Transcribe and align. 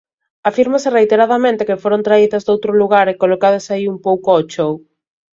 Afírmase 0.49 0.87
reiteradamente 0.97 1.65
que 1.67 1.81
foron 1.83 2.05
traídas 2.07 2.43
doutro 2.47 2.71
lugar 2.81 3.05
e 3.09 3.19
colocadas 3.23 3.65
aí 3.73 3.85
un 3.93 3.97
pouco 4.07 4.27
ao 4.31 4.41
chou. 4.53 4.73